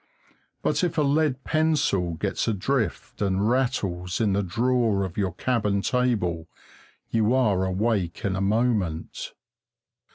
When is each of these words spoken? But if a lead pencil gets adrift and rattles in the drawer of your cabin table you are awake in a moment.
But 0.63 0.83
if 0.83 0.97
a 0.97 1.03
lead 1.03 1.43
pencil 1.43 2.15
gets 2.15 2.47
adrift 2.47 3.21
and 3.21 3.47
rattles 3.47 4.19
in 4.19 4.33
the 4.33 4.41
drawer 4.41 5.05
of 5.05 5.15
your 5.15 5.33
cabin 5.35 5.83
table 5.83 6.47
you 7.11 7.35
are 7.35 7.65
awake 7.65 8.25
in 8.25 8.35
a 8.35 8.41
moment. 8.41 9.35